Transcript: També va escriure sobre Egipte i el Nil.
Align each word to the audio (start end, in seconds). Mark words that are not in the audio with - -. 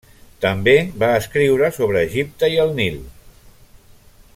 També 0.45 0.73
va 1.03 1.09
escriure 1.17 1.69
sobre 1.77 2.01
Egipte 2.09 2.51
i 2.55 2.59
el 2.67 2.75
Nil. 2.83 2.99